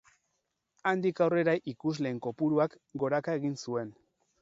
[0.91, 3.99] Handik aurrera ikusleen kopuruak goraka egin zuen.